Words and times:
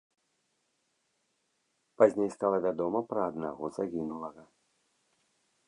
Пазней 1.97 2.29
стала 2.37 2.57
вядома 2.65 2.99
пра 3.13 3.21
аднаго 3.33 3.63
загінулага. 3.79 4.43